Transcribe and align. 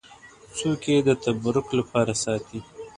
څوک 0.57 0.81
یې 0.91 0.97
د 1.07 1.09
تبرک 1.23 1.67
لپاره 1.79 2.13
ساتي. 2.23 2.59